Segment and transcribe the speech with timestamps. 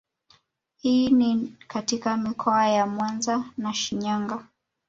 [0.81, 4.47] Hii ni katika mikoa ya Mwanza na Shinyanga